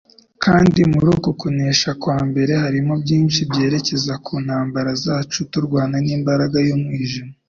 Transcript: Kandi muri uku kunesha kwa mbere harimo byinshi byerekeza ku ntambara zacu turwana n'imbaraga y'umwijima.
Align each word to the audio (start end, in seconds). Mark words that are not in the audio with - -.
Kandi 0.43 0.79
muri 0.93 1.07
uku 1.15 1.29
kunesha 1.39 1.89
kwa 2.01 2.17
mbere 2.29 2.53
harimo 2.63 2.93
byinshi 3.03 3.39
byerekeza 3.49 4.13
ku 4.25 4.33
ntambara 4.45 4.91
zacu 5.03 5.39
turwana 5.51 5.97
n'imbaraga 6.05 6.57
y'umwijima. 6.67 7.33